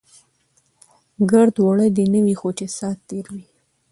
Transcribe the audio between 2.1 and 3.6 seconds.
نه وي، خو چې سات تیر وي.